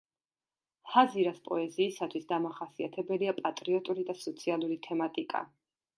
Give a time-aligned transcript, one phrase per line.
[0.93, 5.45] ჰაზირას პოეზიისათვის დამახასიათებელია პატრიოტული და სოციალური თემატიკა.